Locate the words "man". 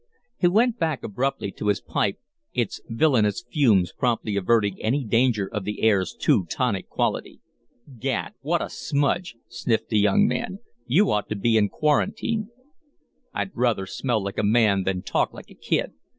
10.25-10.59, 14.43-14.85